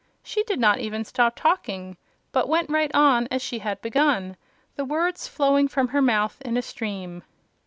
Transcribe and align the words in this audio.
She 0.23 0.41
did 0.41 0.59
not 0.59 0.79
even 0.79 1.03
stop 1.05 1.35
talking, 1.35 1.95
but 2.31 2.49
went 2.49 2.71
right 2.71 2.89
on 2.95 3.27
as 3.29 3.39
she 3.43 3.59
had 3.59 3.79
begun, 3.83 4.35
the 4.75 4.83
words 4.83 5.27
flowing 5.27 5.67
from 5.67 5.89
her 5.89 6.01
mouth 6.01 6.41
in 6.41 6.57
a 6.57 6.63
stream. 6.63 7.21